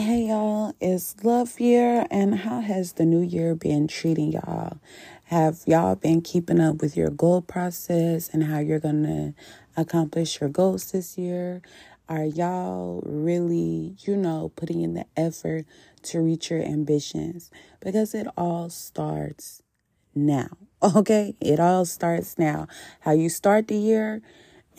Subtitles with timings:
[0.00, 4.78] Hey y'all, it's Love Year, and how has the new year been treating y'all?
[5.24, 9.34] Have y'all been keeping up with your goal process and how you're gonna
[9.76, 11.60] accomplish your goals this year?
[12.08, 15.66] Are y'all really, you know, putting in the effort
[16.04, 17.50] to reach your ambitions?
[17.80, 19.62] Because it all starts
[20.14, 20.48] now,
[20.82, 21.34] okay?
[21.42, 22.68] It all starts now.
[23.00, 24.22] How you start the year,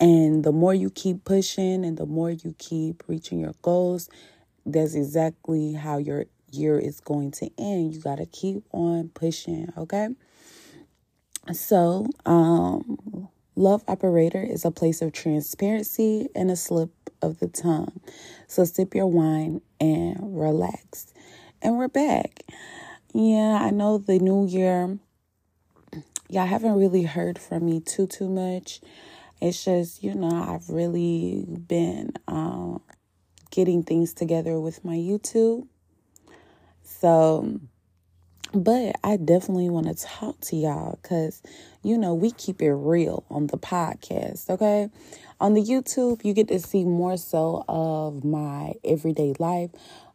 [0.00, 4.10] and the more you keep pushing and the more you keep reaching your goals,
[4.64, 7.94] that's exactly how your year is going to end.
[7.94, 10.08] You got to keep on pushing, okay?
[11.52, 18.00] So, um, Love Operator is a place of transparency and a slip of the tongue.
[18.46, 21.12] So, sip your wine and relax.
[21.60, 22.42] And we're back.
[23.12, 24.98] Yeah, I know the new year,
[26.28, 28.80] y'all haven't really heard from me too, too much.
[29.40, 32.80] It's just, you know, I've really been um,
[33.52, 35.68] getting things together with my YouTube.
[36.82, 37.60] So,
[38.52, 41.40] but I definitely want to talk to y'all because,
[41.84, 44.90] you know, we keep it real on the podcast, okay?
[45.40, 49.70] On the YouTube, you get to see more so of my everyday life,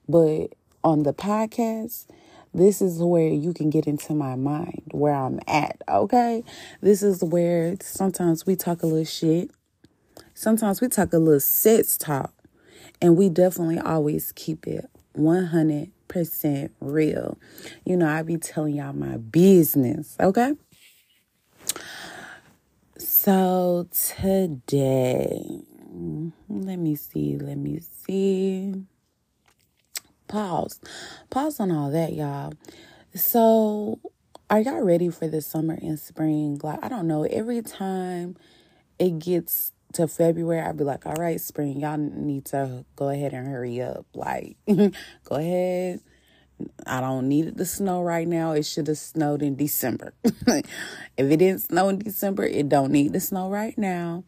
[0.10, 0.48] but
[0.84, 2.08] on the podcast,
[2.54, 6.44] this is where you can get into my mind, where I'm at, okay?
[6.82, 9.52] This is where sometimes we talk a little shit.
[10.34, 12.34] Sometimes we talk a little sex talk.
[13.02, 17.38] And we definitely always keep it 100% real.
[17.86, 20.54] You know, I be telling y'all my business, okay?
[22.98, 25.62] So today,
[25.94, 28.74] mm-hmm, let me see, let me see.
[30.28, 30.80] Pause.
[31.30, 32.54] Pause on all that, y'all.
[33.16, 34.00] So,
[34.50, 36.60] are y'all ready for the summer and spring?
[36.62, 38.36] Like, I don't know, every time
[39.00, 43.34] it gets to February, I'd be like, all right, spring, y'all need to go ahead
[43.34, 44.06] and hurry up.
[44.14, 46.02] Like, go ahead.
[46.86, 48.54] I don't need it to snow right now.
[48.54, 50.14] It should have snowed in December.
[50.24, 50.66] if
[51.18, 54.24] it didn't snow in December, it don't need to snow right now.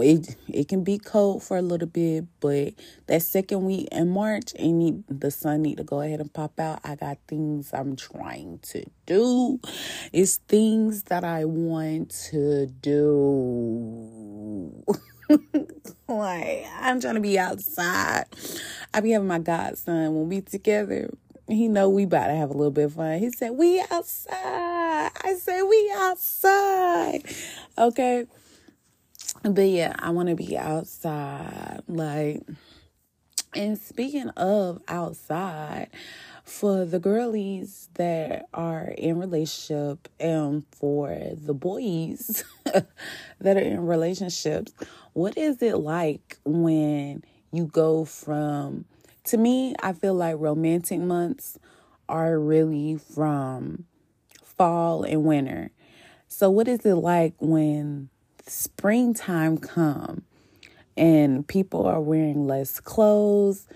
[0.00, 2.74] It, it can be cold for a little bit, but
[3.06, 6.58] that second week in March, and need, the sun need to go ahead and pop
[6.58, 6.80] out.
[6.84, 9.60] I got things I'm trying to do.
[10.12, 13.02] It's things that I want to do.
[16.08, 18.24] like I'm trying to be outside.
[18.94, 21.10] I be having my godson when we together.
[21.48, 23.18] He know we about to have a little bit of fun.
[23.18, 27.24] He said, "We outside." I said, "We outside."
[27.76, 28.26] Okay.
[29.42, 31.82] But yeah, I want to be outside.
[31.88, 32.42] Like,
[33.54, 35.88] and speaking of outside,
[36.44, 44.72] for the girlies that are in relationship and for the boys that are in relationships,
[45.12, 48.84] what is it like when you go from
[49.24, 51.58] to me, I feel like romantic months
[52.08, 53.86] are really from
[54.44, 55.70] fall and winter.
[56.26, 58.08] So what is it like when
[58.46, 60.22] springtime come
[60.96, 63.66] and people are wearing less clothes,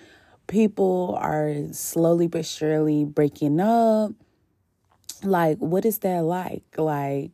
[0.46, 4.12] people are slowly but surely breaking up.
[5.22, 6.64] Like, what is that like?
[6.76, 7.30] Like,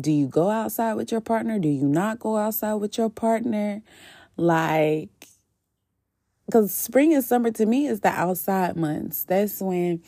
[0.00, 1.58] do you go outside with your partner?
[1.58, 3.82] Do you not go outside with your partner?
[4.36, 5.08] Like,
[6.46, 9.24] because spring and summer to me is the outside months.
[9.24, 10.02] That's when,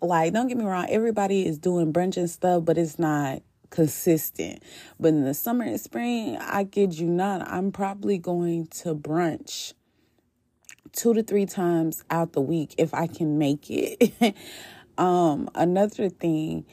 [0.00, 3.42] like, don't get me wrong, everybody is doing brunch and stuff, but it's not
[3.72, 4.62] consistent.
[5.00, 9.72] But in the summer and spring, I kid you not, I'm probably going to brunch
[10.92, 14.36] two to three times out the week if I can make it.
[14.98, 16.64] um, another thing,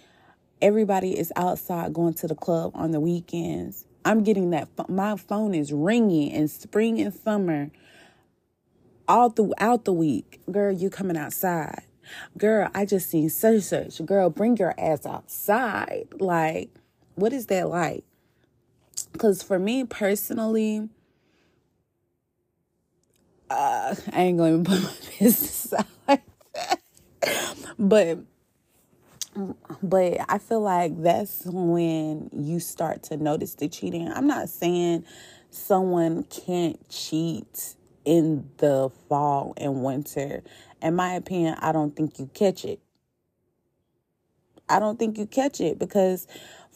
[0.61, 3.85] everybody is outside going to the club on the weekends.
[4.05, 7.71] I'm getting that my phone is ringing in spring and summer
[9.07, 10.41] all throughout the week.
[10.51, 11.83] Girl, you coming outside.
[12.37, 14.03] Girl, I just seen such such.
[14.05, 16.07] Girl, bring your ass outside.
[16.19, 16.69] Like,
[17.19, 18.03] what is that like?
[19.11, 20.89] Because for me personally,
[23.49, 26.23] uh, I ain't going to put my business out like
[26.53, 26.79] that.
[27.77, 28.19] But
[29.81, 34.11] but I feel like that's when you start to notice the cheating.
[34.11, 35.05] I'm not saying
[35.51, 40.43] someone can't cheat in the fall and winter.
[40.81, 42.79] In my opinion, I don't think you catch it.
[44.67, 46.27] I don't think you catch it because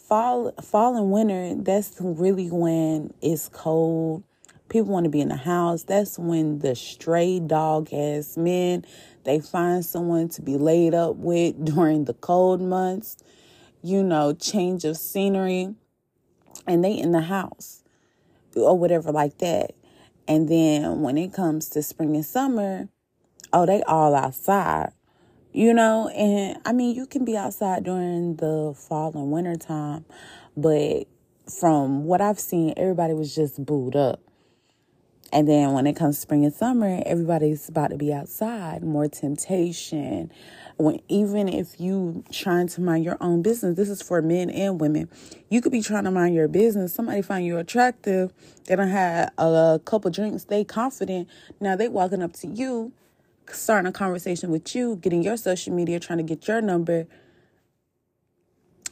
[0.07, 4.23] fall fall and winter that's really when it's cold.
[4.69, 5.83] People want to be in the house.
[5.83, 8.85] That's when the stray dog ass men.
[9.23, 13.17] They find someone to be laid up with during the cold months
[13.85, 15.75] you know change of scenery
[16.65, 17.83] and they in the house
[18.55, 19.71] or whatever like that.
[20.27, 22.87] And then when it comes to spring and summer
[23.53, 24.91] oh, they all outside.
[25.55, 30.03] You know, and I mean, you can be outside during the fall and winter time,
[30.57, 31.03] but
[31.59, 34.19] from what I've seen, everybody was just booed up.
[35.31, 40.31] And then when it comes spring and summer, everybody's about to be outside, more temptation.
[40.77, 44.81] When even if you trying to mind your own business, this is for men and
[44.81, 45.07] women.
[45.49, 46.93] You could be trying to mind your business.
[46.93, 48.33] Somebody find you attractive.
[48.65, 50.45] They don't have a couple drinks.
[50.45, 51.27] They confident.
[51.59, 52.91] Now they walking up to you,
[53.51, 57.07] starting a conversation with you, getting your social media, trying to get your number.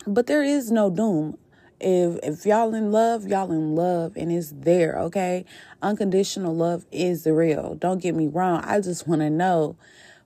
[0.07, 1.37] But there is no doom
[1.81, 5.45] if if y'all in love, y'all in love and it's there, okay?
[5.81, 7.75] Unconditional love is the real.
[7.75, 8.63] Don't get me wrong.
[8.63, 9.75] I just want to know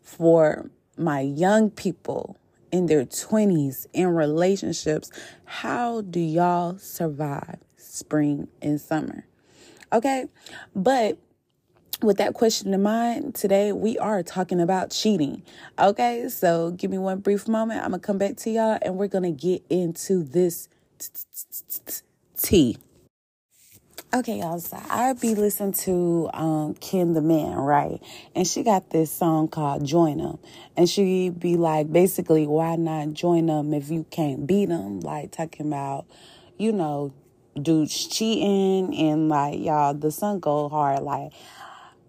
[0.02, 2.38] for my young people
[2.72, 5.10] in their 20s in relationships,
[5.46, 9.26] how do y'all survive spring and summer?
[9.94, 10.26] Okay?
[10.76, 11.18] But
[12.02, 15.44] with that question in mind, today we are talking about cheating.
[15.80, 17.82] Okay, so give me one brief moment.
[17.84, 20.68] I'm gonna come back to y'all and we're gonna get into this
[22.38, 22.78] tea.
[24.14, 24.60] Okay, y'all.
[24.60, 28.00] So I be listening to um, Kim the Man, right?
[28.34, 30.40] And she got this song called "Join Them,"
[30.78, 35.02] and she be like, basically, why not join them if you can't beat them?
[35.02, 36.06] Like talking about,
[36.58, 37.14] you know,
[37.62, 39.94] dudes cheating and like y'all.
[39.94, 41.34] The song go hard, like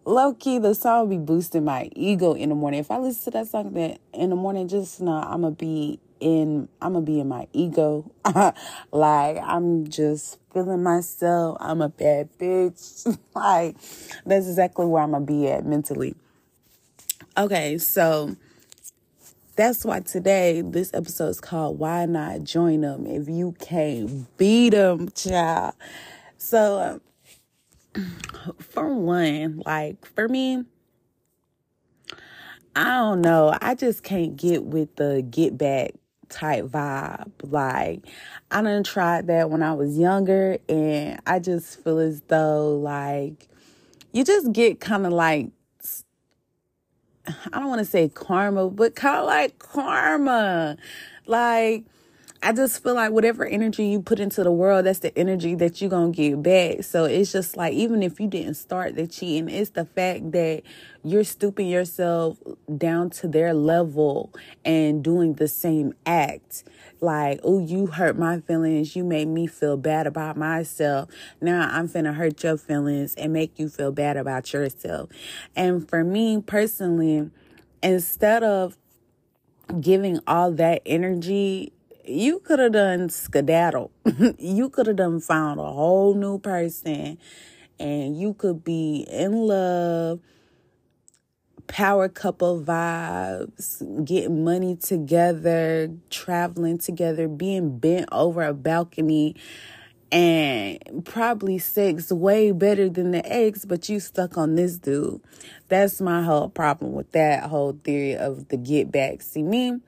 [0.07, 2.81] low key, the song be boosting my ego in the morning.
[2.81, 6.01] If I listen to that song that in the morning, just know I'm gonna be
[6.21, 8.11] in I'm gonna be in my ego.
[8.93, 11.59] like I'm just feeling myself.
[11.61, 13.19] I'm a bad bitch.
[13.35, 13.77] like
[14.25, 16.15] that's exactly where I'm gonna be at mentally.
[17.37, 18.35] Okay, so
[19.57, 24.71] that's why today this episode is called Why Not Join Them If You Can't Beat
[24.71, 25.75] Them, Child.
[26.39, 27.01] So,
[28.59, 30.65] for one, like for me,
[32.75, 33.57] I don't know.
[33.61, 35.93] I just can't get with the get back
[36.29, 37.33] type vibe.
[37.43, 38.07] Like
[38.51, 43.49] I done tried that when I was younger and I just feel as though like
[44.13, 45.51] you just get kind of like
[47.27, 50.77] I don't want to say karma, but kind of like karma.
[51.27, 51.85] Like
[52.43, 55.81] I just feel like whatever energy you put into the world, that's the energy that
[55.81, 56.85] you're going to get back.
[56.85, 60.63] So it's just like, even if you didn't start the cheating, it's the fact that
[61.03, 62.39] you're stooping yourself
[62.77, 64.33] down to their level
[64.65, 66.65] and doing the same act.
[67.01, 68.95] Like, oh, you hurt my feelings.
[68.97, 71.09] You made me feel bad about myself.
[71.41, 75.11] Now I'm finna hurt your feelings and make you feel bad about yourself.
[75.55, 77.31] And for me personally,
[77.83, 78.77] instead of
[79.81, 81.73] giving all that energy
[82.07, 83.91] you could have done skedaddle.
[84.39, 87.19] you could have done found a whole new person
[87.79, 90.21] and you could be in love,
[91.67, 99.37] power couple vibes, getting money together, traveling together, being bent over a balcony
[100.13, 105.21] and probably sex way better than the ex, but you stuck on this dude.
[105.69, 109.23] That's my whole problem with that whole theory of the get back.
[109.23, 109.81] See me,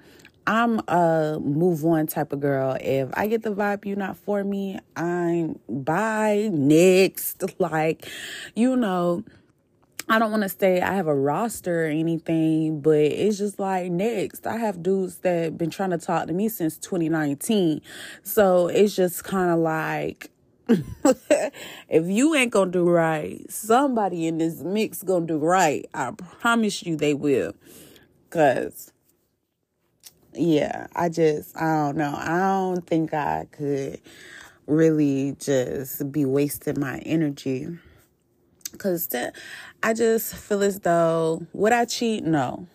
[0.49, 2.75] I'm a move on type of girl.
[2.81, 7.45] If I get the vibe you're not for me, I'm bye next.
[7.59, 8.09] Like,
[8.55, 9.25] you know,
[10.09, 13.91] I don't want to say I have a roster or anything, but it's just like
[13.91, 14.47] next.
[14.47, 17.83] I have dudes that been trying to talk to me since 2019.
[18.23, 20.31] So it's just kind of like
[21.89, 25.85] if you ain't gonna do right, somebody in this mix gonna do right.
[25.93, 27.55] I promise you they will.
[28.31, 28.93] Cause
[30.35, 32.15] yeah, I just, I don't know.
[32.17, 34.01] I don't think I could
[34.67, 37.69] really just be wasting my energy.
[38.73, 39.09] Because
[39.83, 42.25] I just feel as though, would I cheat?
[42.25, 42.67] No.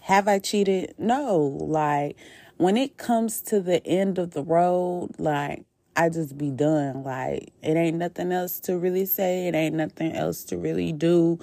[0.00, 0.94] Have I cheated?
[0.98, 1.36] No.
[1.38, 2.16] Like,
[2.56, 5.64] when it comes to the end of the road, like,
[5.96, 7.04] I just be done.
[7.04, 9.46] Like it ain't nothing else to really say.
[9.46, 11.38] It ain't nothing else to really do.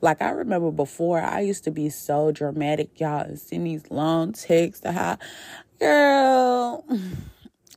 [0.00, 4.32] Like I remember before, I used to be so dramatic, y'all, and send these long
[4.32, 5.18] texts to how,
[5.78, 6.84] girl.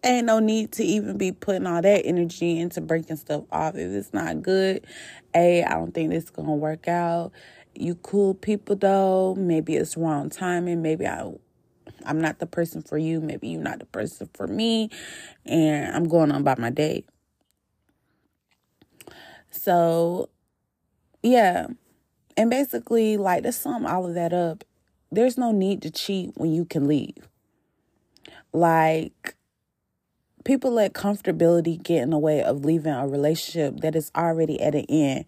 [0.04, 3.74] Ain't no need to even be putting all that energy into breaking stuff off.
[3.74, 4.86] If it's not good,
[5.34, 7.32] A, I don't think this gonna work out.
[7.74, 9.34] You cool people though.
[9.36, 10.84] Maybe it's wrong timing.
[10.84, 11.32] Maybe I
[12.08, 13.20] I'm not the person for you.
[13.22, 14.90] Maybe you're not the person for me.
[15.46, 17.04] And I'm going on about my day.
[19.52, 20.30] So,
[21.22, 21.68] yeah.
[22.36, 24.64] And basically, like, to sum all of that up,
[25.12, 27.28] there's no need to cheat when you can leave.
[28.54, 29.36] Like,
[30.44, 34.76] people let comfortability get in the way of leaving a relationship that is already at
[34.76, 35.26] an end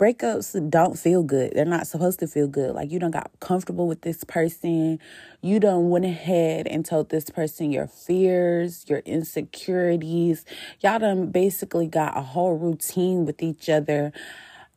[0.00, 1.52] breakups don't feel good.
[1.54, 2.74] They're not supposed to feel good.
[2.74, 4.98] Like you don't got comfortable with this person.
[5.42, 10.46] You done went ahead and told this person your fears, your insecurities.
[10.80, 14.10] Y'all done basically got a whole routine with each other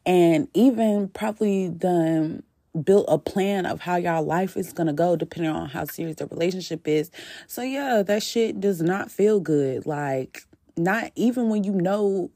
[0.06, 2.44] and even probably done
[2.84, 6.28] built a plan of how y'all life is gonna go depending on how serious the
[6.28, 7.12] relationship is.
[7.48, 9.86] So yeah, that shit does not feel good.
[9.86, 10.44] Like
[10.76, 12.30] not even when you know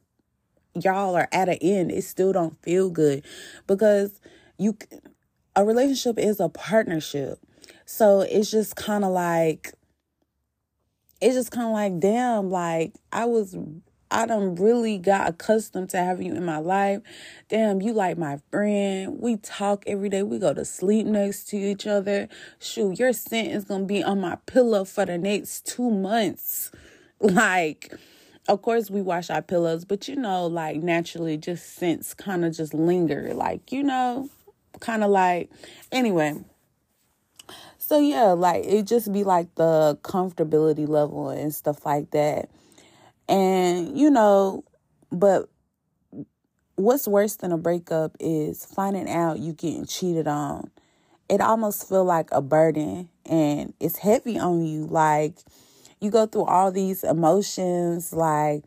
[0.83, 3.25] y'all are at an end, it still don't feel good
[3.65, 4.19] because
[4.57, 4.77] you
[5.55, 7.39] a relationship is a partnership.
[7.85, 9.73] So it's just kind of like
[11.19, 13.55] it's just kind of like damn like I was
[14.09, 17.01] I done really got accustomed to having you in my life.
[17.49, 19.17] Damn, you like my friend.
[19.19, 20.23] We talk every day.
[20.23, 22.29] We go to sleep next to each other.
[22.59, 26.71] Shoot, your scent is gonna be on my pillow for the next two months.
[27.19, 27.91] Like,
[28.47, 32.55] of course we wash our pillows, but you know, like naturally just scents kind of
[32.55, 33.33] just linger.
[33.33, 34.29] Like, you know,
[34.79, 35.51] kind of like
[35.91, 36.35] anyway.
[37.77, 42.49] So yeah, like it just be like the comfortability level and stuff like that
[43.27, 44.63] and, you know,
[45.11, 45.49] but
[46.75, 50.71] what's worse than a breakup is finding out you getting cheated on.
[51.29, 54.85] It almost feel like a burden and it's heavy on you.
[54.85, 55.39] Like
[55.99, 58.63] you go through all these emotions like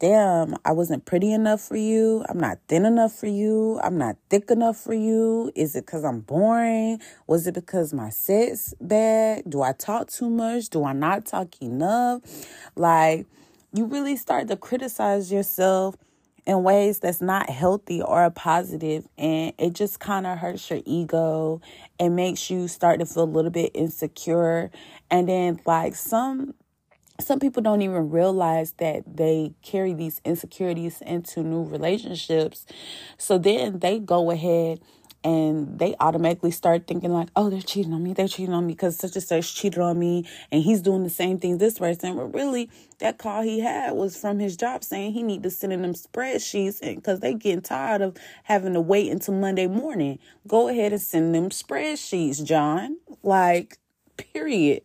[0.00, 2.24] damn, I wasn't pretty enough for you.
[2.28, 3.80] I'm not thin enough for you.
[3.82, 5.50] I'm not thick enough for you.
[5.54, 7.00] Is it because I'm boring?
[7.26, 9.48] Was it because my set's bad?
[9.48, 10.68] Do I talk too much?
[10.68, 12.20] Do I not talk enough?
[12.76, 13.26] Like,
[13.72, 15.96] you really start to criticize yourself
[16.46, 21.60] in ways that's not healthy or positive and it just kind of hurts your ego.
[21.98, 24.70] And makes you start to feel a little bit insecure.
[25.10, 26.54] And then like some
[27.20, 32.66] some people don't even realize that they carry these insecurities into new relationships.
[33.16, 34.80] So then they go ahead
[35.24, 38.12] and they automatically start thinking like, oh, they're cheating on me.
[38.12, 41.10] They're cheating on me because such and such cheated on me, and he's doing the
[41.10, 42.16] same thing this person.
[42.16, 45.72] But really, that call he had was from his job saying he need to send
[45.72, 50.18] in them spreadsheets because they getting tired of having to wait until Monday morning.
[50.46, 52.98] Go ahead and send them spreadsheets, John.
[53.22, 53.78] Like,
[54.16, 54.82] period.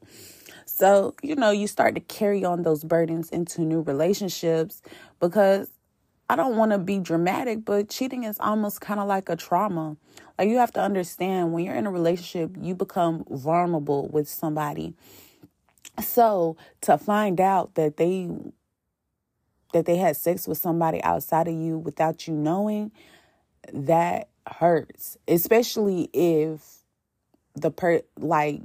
[0.66, 4.82] So, you know, you start to carry on those burdens into new relationships
[5.20, 5.70] because
[6.30, 9.98] I don't want to be dramatic, but cheating is almost kind of like a trauma.
[10.38, 14.94] Like you have to understand when you're in a relationship, you become vulnerable with somebody.
[16.04, 18.30] So to find out that they
[19.74, 22.92] that they had sex with somebody outside of you without you knowing,
[23.74, 25.18] that hurts.
[25.28, 26.80] Especially if
[27.56, 28.62] the per like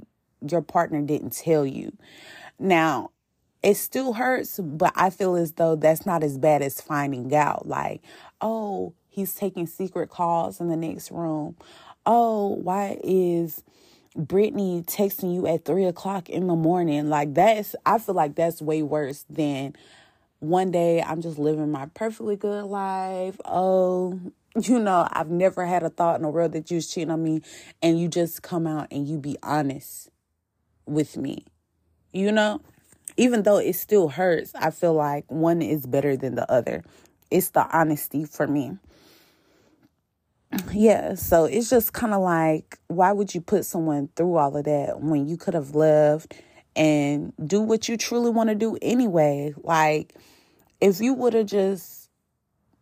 [0.47, 1.95] your partner didn't tell you.
[2.59, 3.11] Now,
[3.65, 7.67] it still hurts, but I feel as though that's not as bad as finding out.
[7.67, 8.03] Like,
[8.39, 11.57] oh, he's taking secret calls in the next room.
[12.05, 13.63] Oh, why is
[14.15, 17.09] Brittany texting you at three o'clock in the morning?
[17.09, 19.75] Like that's I feel like that's way worse than
[20.37, 23.41] one day I'm just living my perfectly good life.
[23.45, 24.19] Oh,
[24.61, 27.23] you know, I've never had a thought in the world that you was cheating on
[27.23, 27.41] me,
[27.81, 30.11] and you just come out and you be honest
[30.85, 31.47] with me.
[32.13, 32.61] You know?
[33.17, 36.83] Even though it still hurts, I feel like one is better than the other.
[37.31, 38.77] It's the honesty for me
[40.71, 44.65] yeah, so it's just kind of like, why would you put someone through all of
[44.65, 46.33] that when you could have left
[46.75, 49.53] and do what you truly want to do anyway?
[49.57, 50.13] Like,
[50.79, 52.09] if you would have just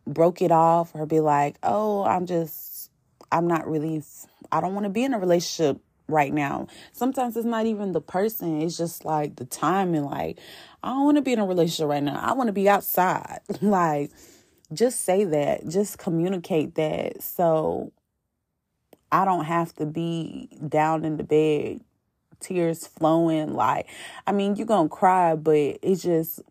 [0.06, 2.92] broke it off or be like, oh, I'm just,
[3.32, 4.04] I'm not really,
[4.52, 6.68] I don't want to be in a relationship right now.
[6.92, 10.40] Sometimes it's not even the person, it's just like the time and like,
[10.84, 12.20] I don't want to be in a relationship right now.
[12.22, 13.40] I want to be outside.
[13.62, 14.12] like,
[14.72, 17.92] just say that, just communicate that so
[19.12, 21.82] I don't have to be down in the bed,
[22.40, 23.54] tears flowing.
[23.54, 23.88] Like,
[24.26, 26.42] I mean, you're going to cry, but it's just,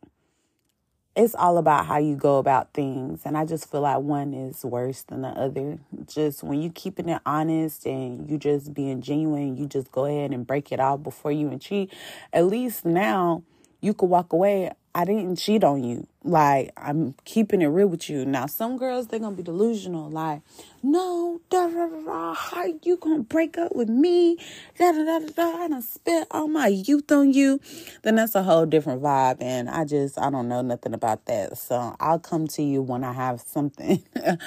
[1.14, 3.22] it's all about how you go about things.
[3.24, 5.78] And I just feel like one is worse than the other.
[6.06, 10.32] Just when you keeping it honest and you just being genuine, you just go ahead
[10.32, 11.92] and break it off before you and cheat.
[12.32, 13.42] At least now
[13.80, 14.70] you could walk away.
[14.94, 16.06] I didn't cheat on you.
[16.22, 18.26] Like, I'm keeping it real with you.
[18.26, 20.10] Now, some girls, they're going to be delusional.
[20.10, 20.42] Like,
[20.82, 24.36] no, da da da da, how you going to break up with me?
[24.78, 27.58] Da da da da da, I done spent all my youth on you.
[28.02, 29.38] Then that's a whole different vibe.
[29.40, 31.56] And I just, I don't know nothing about that.
[31.56, 34.02] So I'll come to you when I have something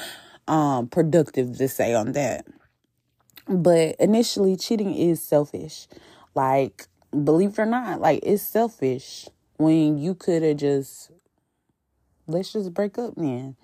[0.48, 2.46] um productive to say on that.
[3.48, 5.88] But initially, cheating is selfish.
[6.36, 11.12] Like, believe it or not, like, it's selfish when you could have just
[12.28, 13.56] let's just break up then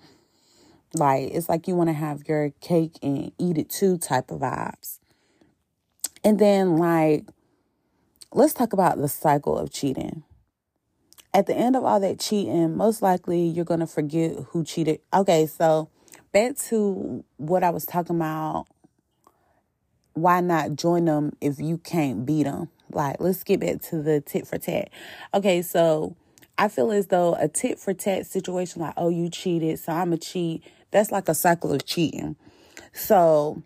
[0.94, 4.40] Like it's like you want to have your cake and eat it too type of
[4.40, 4.98] vibes.
[6.24, 7.24] And then like
[8.32, 10.24] let's talk about the cycle of cheating.
[11.34, 15.00] At the end of all that cheating, most likely you're going to forget who cheated.
[15.14, 15.88] Okay, so
[16.30, 18.66] back to what I was talking about.
[20.12, 22.68] Why not join them if you can't beat them?
[22.94, 24.90] Like, let's get back to the tit for tat.
[25.34, 26.16] Okay, so
[26.58, 30.12] I feel as though a tit for tat situation, like, oh, you cheated, so I'm
[30.12, 32.36] a cheat, that's like a cycle of cheating.
[32.92, 33.62] So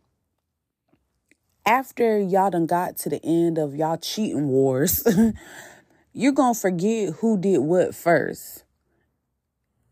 [1.66, 5.06] after y'all done got to the end of y'all cheating wars,
[6.12, 8.64] you're gonna forget who did what first.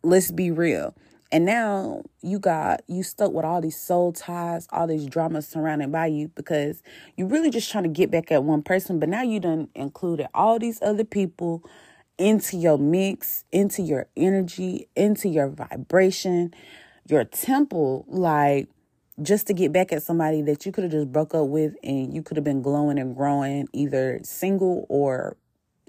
[0.02, 0.94] Let's be real.
[1.34, 5.90] And now you got you stuck with all these soul ties, all these dramas surrounded
[5.90, 6.80] by you because
[7.16, 9.00] you're really just trying to get back at one person.
[9.00, 11.68] But now you done included all these other people
[12.18, 16.54] into your mix, into your energy, into your vibration,
[17.08, 18.68] your temple, like
[19.20, 22.14] just to get back at somebody that you could have just broke up with and
[22.14, 25.36] you could have been glowing and growing either single or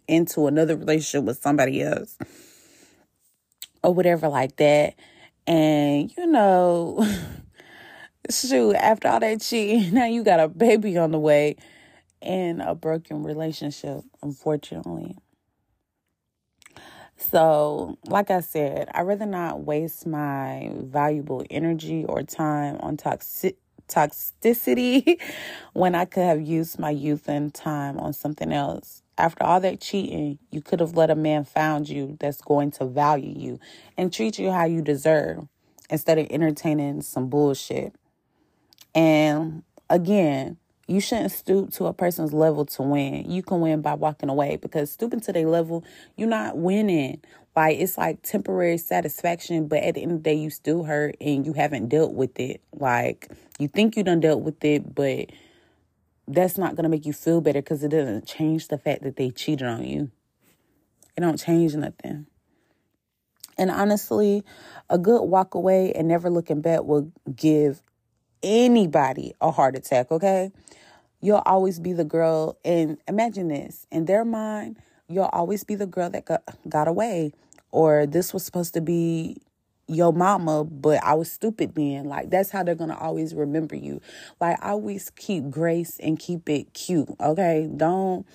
[0.08, 2.18] into another relationship with somebody else
[3.84, 4.96] or whatever like that.
[5.48, 7.06] And you know,
[8.30, 11.56] shoot, after all that cheating, now you got a baby on the way
[12.22, 15.16] and a broken relationship, unfortunately.
[17.18, 23.58] So, like I said, i rather not waste my valuable energy or time on toxic
[23.88, 25.22] toxicity
[25.74, 29.04] when I could have used my youth and time on something else.
[29.18, 32.86] After all that cheating, you could have let a man found you that's going to
[32.86, 33.60] value you
[33.98, 35.48] and treat you how you deserve
[35.90, 37.96] instead of entertaining some bullshit.
[38.94, 40.58] And again,
[40.88, 43.30] you shouldn't stoop to a person's level to win.
[43.30, 45.84] You can win by walking away because stooping to their level,
[46.16, 47.22] you're not winning.
[47.56, 51.16] Like it's like temporary satisfaction, but at the end of the day, you still hurt
[51.22, 52.62] and you haven't dealt with it.
[52.74, 55.30] Like you think you done dealt with it, but
[56.27, 59.29] that's not gonna make you feel better because it doesn't change the fact that they
[59.29, 60.11] cheated on you.
[61.16, 62.27] It don't change nothing.
[63.57, 64.44] And honestly,
[64.90, 67.81] a good walk away and never looking back will give
[68.44, 70.51] anybody a heart attack, okay?
[71.22, 75.88] You'll always be the girl, and imagine this in their mind, you'll always be the
[75.88, 77.31] girl that got, got away,
[77.72, 79.38] or this was supposed to be
[79.88, 82.06] your mama, but I was stupid then.
[82.06, 84.02] Like that's how they're gonna always remember you.
[84.40, 87.10] Like always keep grace and keep it cute.
[87.20, 87.70] Okay.
[87.76, 88.26] Don't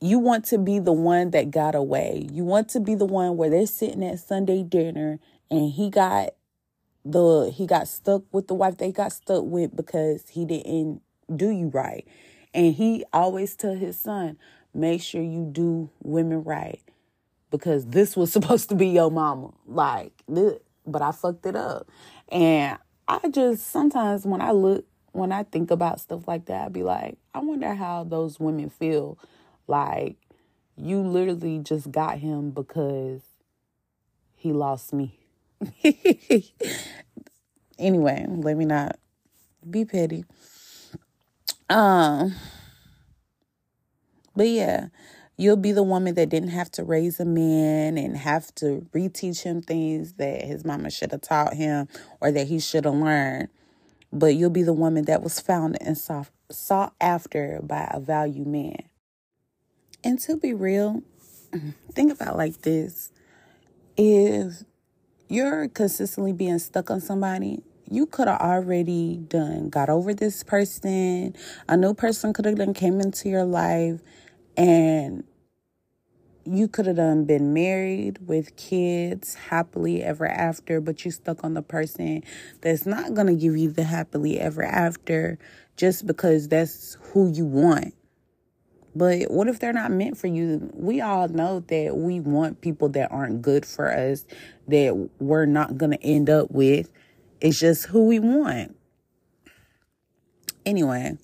[0.00, 2.26] you want to be the one that got away.
[2.30, 5.18] You want to be the one where they're sitting at Sunday dinner
[5.50, 6.30] and he got
[7.04, 11.02] the he got stuck with the wife they got stuck with because he didn't
[11.34, 12.06] do you right.
[12.52, 14.38] And he always tell his son,
[14.74, 16.80] make sure you do women right.
[17.50, 19.52] Because this was supposed to be your mama.
[19.66, 20.12] Like
[20.86, 21.88] but I fucked it up.
[22.30, 22.78] And
[23.08, 26.82] I just sometimes when I look when I think about stuff like that, I'd be
[26.82, 29.18] like, I wonder how those women feel.
[29.66, 30.16] Like
[30.76, 33.22] you literally just got him because
[34.36, 35.18] he lost me.
[37.78, 38.98] anyway, let me not
[39.68, 40.24] be petty.
[41.68, 42.34] Um,
[44.36, 44.88] but yeah,
[45.36, 49.42] you'll be the woman that didn't have to raise a man and have to reteach
[49.42, 51.88] him things that his mama should have taught him
[52.20, 53.48] or that he should have learned.
[54.12, 58.84] But you'll be the woman that was found and sought, after by a value man.
[60.02, 61.02] And to be real,
[61.92, 63.12] think about like this.
[63.96, 64.62] If
[65.28, 71.34] you're consistently being stuck on somebody, you could have already done got over this person.
[71.68, 74.00] A new person could have done came into your life
[74.56, 75.24] and
[76.44, 81.54] you could have done been married with kids happily ever after, but you stuck on
[81.54, 82.22] the person
[82.60, 85.38] that's not gonna give you the happily ever after
[85.76, 87.94] just because that's who you want.
[88.94, 90.70] But what if they're not meant for you?
[90.72, 94.24] We all know that we want people that aren't good for us,
[94.68, 96.90] that we're not to end up with.
[97.42, 98.74] It's just who we want.
[100.64, 101.18] Anyway,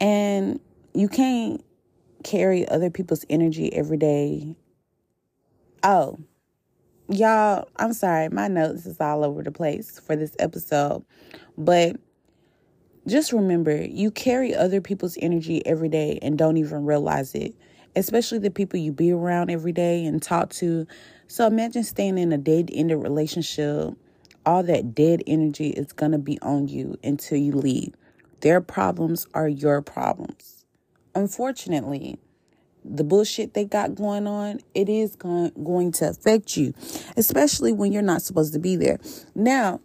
[0.00, 0.58] and
[0.92, 1.62] you can't
[2.24, 4.56] carry other people's energy every day.
[5.82, 6.18] Oh,
[7.08, 8.28] y'all, I'm sorry.
[8.28, 11.04] My notes is all over the place for this episode.
[11.56, 11.96] But
[13.06, 17.54] just remember, you carry other people's energy every day and don't even realize it,
[17.96, 20.86] especially the people you be around every day and talk to.
[21.26, 23.94] So imagine staying in a dead ended relationship.
[24.46, 27.94] All that dead energy is going to be on you until you leave.
[28.40, 30.59] Their problems are your problems.
[31.14, 32.18] Unfortunately,
[32.84, 36.72] the bullshit they got going on, it is going, going to affect you,
[37.16, 38.98] especially when you're not supposed to be there.
[39.34, 39.80] Now,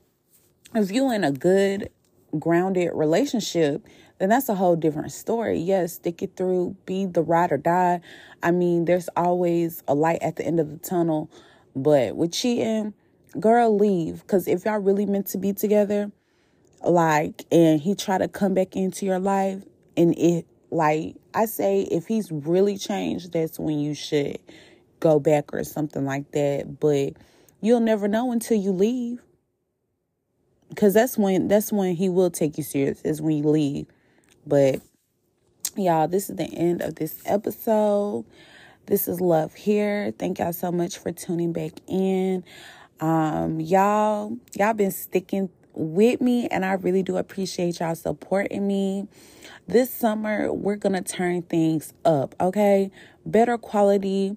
[0.73, 1.89] if you're in a good,
[2.37, 3.85] grounded relationship,
[4.19, 5.59] then that's a whole different story.
[5.59, 8.01] Yes, stick it through, be the ride or die.
[8.41, 11.29] I mean, there's always a light at the end of the tunnel,
[11.75, 12.93] but with cheating,
[13.39, 14.21] girl, leave.
[14.21, 16.11] Because if y'all really meant to be together,
[16.81, 19.63] like, and he try to come back into your life,
[19.97, 24.39] and it, like, I say, if he's really changed, that's when you should
[24.99, 26.79] go back or something like that.
[26.79, 27.13] But
[27.61, 29.21] you'll never know until you leave.
[30.69, 33.87] Because that's when that's when he will take you serious is when you leave.
[34.45, 34.81] But
[35.77, 38.25] y'all this is the end of this episode.
[38.87, 40.13] This is love here.
[40.17, 42.43] Thank y'all so much for tuning back in.
[42.99, 49.07] Um y'all y'all been sticking with me and i really do appreciate y'all supporting me
[49.67, 52.91] this summer we're gonna turn things up okay
[53.25, 54.35] better quality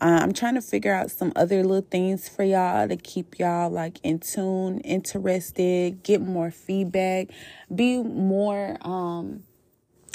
[0.00, 3.68] uh, I'm trying to figure out some other little things for y'all to keep y'all
[3.68, 7.28] like in tune, interested, get more feedback,
[7.74, 9.42] be more um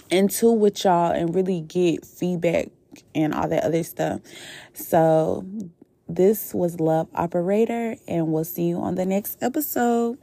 [0.10, 2.68] into with y'all and really get feedback
[3.16, 4.22] and all that other stuff.
[4.74, 5.46] So
[6.08, 10.18] this was Love Operator and we'll see you on the next episode.